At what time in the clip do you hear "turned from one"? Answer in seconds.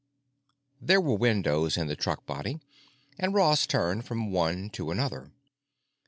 3.67-4.71